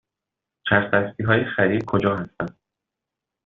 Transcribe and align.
چرخ 0.67 0.91
دستی 0.93 1.23
های 1.23 1.45
خرید 1.45 1.85
کجا 1.85 2.15
هستند؟ 2.15 2.57